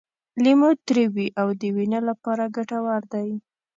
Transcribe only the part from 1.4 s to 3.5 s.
او د وینې لپاره ګټور دی.